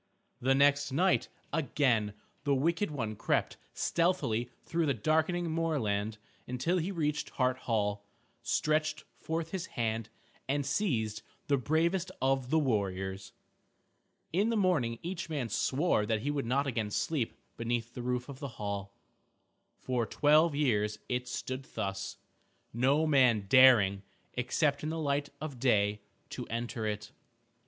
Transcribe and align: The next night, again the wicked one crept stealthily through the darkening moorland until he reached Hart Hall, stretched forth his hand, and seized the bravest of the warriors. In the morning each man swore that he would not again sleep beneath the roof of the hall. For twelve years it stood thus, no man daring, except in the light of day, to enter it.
The 0.39 0.55
next 0.55 0.91
night, 0.91 1.27
again 1.53 2.15
the 2.43 2.55
wicked 2.55 2.89
one 2.89 3.15
crept 3.15 3.57
stealthily 3.75 4.49
through 4.63 4.87
the 4.87 4.95
darkening 4.95 5.51
moorland 5.51 6.17
until 6.47 6.79
he 6.79 6.91
reached 6.91 7.29
Hart 7.29 7.55
Hall, 7.69 8.03
stretched 8.41 9.03
forth 9.19 9.51
his 9.51 9.67
hand, 9.77 10.09
and 10.49 10.65
seized 10.65 11.21
the 11.45 11.57
bravest 11.59 12.09
of 12.19 12.49
the 12.49 12.57
warriors. 12.57 13.33
In 14.33 14.49
the 14.49 14.57
morning 14.57 14.97
each 15.03 15.29
man 15.29 15.49
swore 15.49 16.07
that 16.07 16.21
he 16.21 16.31
would 16.31 16.47
not 16.47 16.65
again 16.65 16.89
sleep 16.89 17.37
beneath 17.55 17.93
the 17.93 18.01
roof 18.01 18.27
of 18.27 18.39
the 18.39 18.47
hall. 18.57 18.95
For 19.77 20.07
twelve 20.07 20.55
years 20.55 20.97
it 21.09 21.27
stood 21.27 21.65
thus, 21.75 22.17
no 22.73 23.05
man 23.05 23.45
daring, 23.47 24.01
except 24.33 24.81
in 24.81 24.89
the 24.89 24.97
light 24.97 25.29
of 25.39 25.59
day, 25.59 26.01
to 26.31 26.47
enter 26.47 26.87
it. 26.87 27.11